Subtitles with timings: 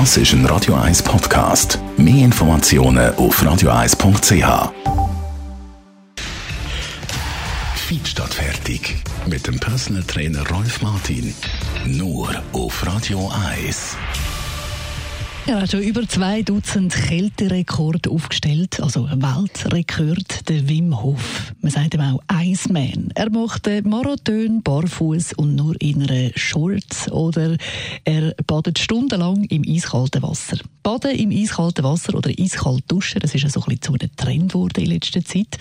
[0.00, 1.78] Das ist ein Radio 1 Podcast.
[1.96, 4.72] Mehr Informationen auf radio1.ch.
[7.76, 8.96] Feed statt fertig.
[9.28, 11.32] Mit dem Personal Trainer Rolf Martin.
[11.86, 13.96] Nur auf Radio 1.
[15.46, 21.52] Er hat schon über zwei Dutzend Kälterekorde aufgestellt, also Weltrekord, der Wim Hof.
[21.60, 23.10] Man sagt ihm auch Iceman.
[23.14, 27.58] Er macht Marathon barfuß und nur in einer Shorts oder
[28.04, 30.56] er badet stundenlang im eiskalten Wasser.
[30.82, 34.16] Baden im eiskalten Wasser oder eiskalt duschen, das ist ja so ein bisschen zu einem
[34.16, 35.58] Trend geworden in letzter Zeit.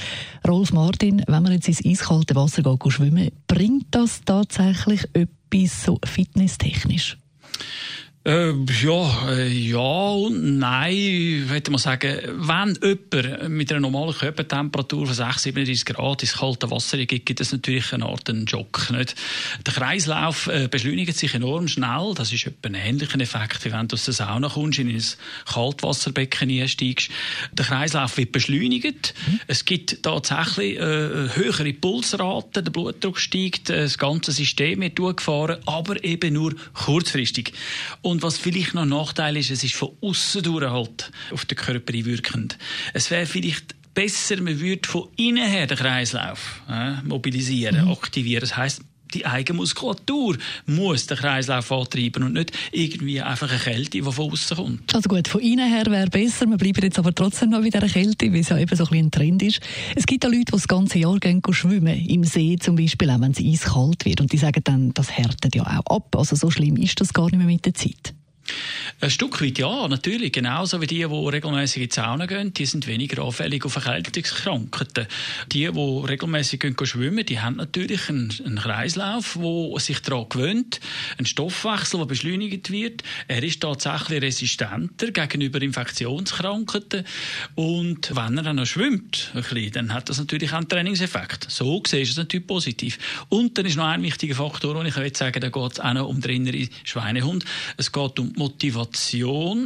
[0.47, 5.99] Rolf Martin, wenn man jetzt ins eiskalte Wasser geht, schwimmen, bringt das tatsächlich etwas so
[6.05, 7.17] fitnesstechnisch?
[8.25, 15.07] Äh, ja, äh, ja und nein, würde man sagen, wenn jemand mit einer normalen Körpertemperatur
[15.07, 18.89] von 6, 37 Grad ins kalte Wasser geht, gibt es natürlich eine Art einen Schock.
[18.91, 19.15] Nicht?
[19.65, 22.13] Der Kreislauf äh, beschleunigt sich enorm schnell.
[22.15, 25.03] Das ist etwa ein ähnlicher Effekt, wie wenn du aus der Sauna kommst, in ein
[25.45, 27.09] Kaltwasserbecken einsteigst.
[27.51, 29.15] Der Kreislauf wird beschleunigt.
[29.27, 29.39] Mhm.
[29.47, 35.57] Es gibt tatsächlich äh, höhere Pulsraten, der Blutdruck steigt, äh, das ganze System wird durchgefahren,
[35.65, 37.51] aber eben nur kurzfristig.
[38.01, 41.45] Und und was vielleicht noch ein Nachteil ist, es ist von außen durch halt auf
[41.45, 42.59] den Körper einwirkend.
[42.93, 47.91] Es wäre vielleicht besser, man würde von innen her den Kreislauf äh, mobilisieren, mhm.
[47.91, 48.41] aktivieren.
[48.41, 48.81] Das heißt,
[49.13, 54.31] die eigene Muskulatur muss den Kreislauf antreiben und nicht irgendwie einfach eine Kälte, die von
[54.31, 54.95] außen kommt.
[54.95, 56.45] Also gut, von innen her wäre besser.
[56.47, 58.97] Wir bleiben jetzt aber trotzdem noch bei dieser Kälte, weil es ja eben so ein,
[58.97, 59.59] ein Trend ist.
[59.95, 63.21] Es gibt ja Leute, die das ganze Jahr gehen schwimmen, im See zum Beispiel, auch
[63.21, 64.21] wenn es eiskalt wird.
[64.21, 66.15] Und die sagen dann, das härtet ja auch ab.
[66.15, 68.13] Also so schlimm ist das gar nicht mehr mit der Zeit.
[69.03, 70.31] Ein Stück weit ja, natürlich.
[70.31, 75.07] Genauso wie die, die regelmäßig in die Sauna gehen, die sind weniger anfällig auf Erkältungskrankheiten.
[75.51, 80.79] Die, die regelmäßig gehen schwimmen, die haben natürlich einen, einen Kreislauf, der sich daran gewöhnt,
[81.17, 83.03] einen Stoffwechsel, der beschleunigt wird.
[83.27, 87.03] Er ist tatsächlich resistenter gegenüber Infektionskrankheiten.
[87.55, 91.51] Und wenn er dann noch schwimmt, ein bisschen, dann hat das natürlich auch einen Trainingseffekt.
[91.51, 93.25] So gesehen ist es natürlich positiv.
[93.27, 95.93] Und dann ist noch ein wichtiger Faktor, und ich würde sagen, da geht es auch
[95.93, 97.43] noch um den inneren Schweinehund.
[97.75, 98.92] Es geht um Motivation,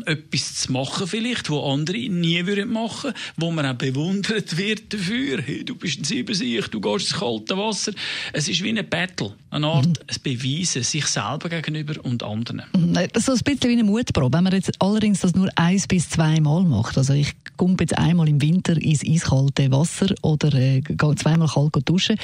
[0.06, 5.42] etwas zu machen vielleicht, wo andere nie würden machen, wo man auch bewundert wird dafür.
[5.42, 7.92] Hey, du bist ein Siebensieg, du gehst ins kalte Wasser.
[8.34, 9.94] Es ist wie ein Battle, eine Art mhm.
[10.08, 12.64] ein Beweisen, sich selber gegenüber und anderen.
[12.76, 12.96] Mhm.
[13.16, 14.38] So ein bisschen wie eine Mutprobe.
[14.38, 17.98] Wenn man jetzt allerdings das nur eins bis zwei Mal macht, also ich komme jetzt
[17.98, 22.18] einmal im Winter ins eiskalte Wasser oder äh, gehe zweimal kalt duschen,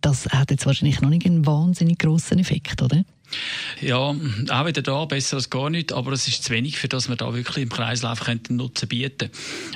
[0.00, 3.04] das hat jetzt wahrscheinlich noch nicht einen wahnsinnig grossen Effekt, oder?
[3.80, 7.08] Ja, auch wieder da, besser als gar nicht, aber es ist zu wenig, für dass
[7.08, 9.30] wir da wirklich im Kreislauf einen Nutzen bieten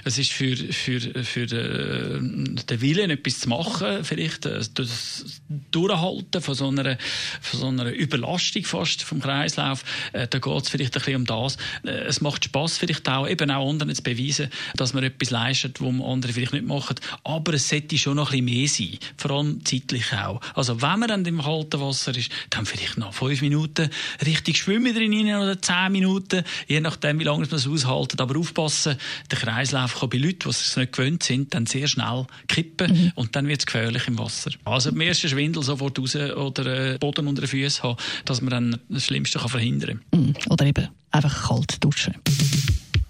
[0.04, 6.42] Es ist für, für, für den, den Willen, etwas zu machen, vielleicht äh, das Durchhalten
[6.42, 6.98] von so einer,
[7.40, 11.24] von so einer Überlastung fast vom Kreislauf, äh, da geht es vielleicht ein bisschen um
[11.26, 11.56] das.
[11.84, 15.80] Äh, es macht Spaß vielleicht auch, eben auch anderen zu beweisen, dass man etwas leistet,
[15.80, 19.30] was andere vielleicht nicht machen, aber es sollte schon noch ein bisschen mehr sein, vor
[19.30, 20.40] allem zeitlich auch.
[20.54, 23.88] Also wenn man dann im kalten Wasser ist, dann vielleicht noch fünf Minuten
[24.24, 28.20] richtig schwimmen drin oder zehn Minuten, je nachdem, wie lange man es aushalten.
[28.20, 28.96] Aber aufpassen,
[29.30, 33.12] der Kreislauf kann bei Leuten, die es nicht gewöhnt sind, dann sehr schnell kippen mhm.
[33.14, 34.50] und dann wird es gefährlich im Wasser.
[34.64, 38.50] Also im ersten Schwindel sofort raus oder äh, Boden unter den Füßen haben, dass man
[38.50, 40.20] dann das Schlimmste kann verhindern kann.
[40.20, 40.34] Mhm.
[40.50, 42.14] Oder eben einfach kalt duschen.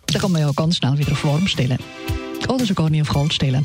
[0.06, 1.78] Da kann man ja ganz schnell wieder auf warm stellen.
[2.49, 3.65] Oder schon gar nicht auf kalt stellen.